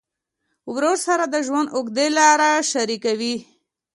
[0.73, 2.39] ورور سره د ژوند اوږده لار
[2.71, 3.35] شریکه وي.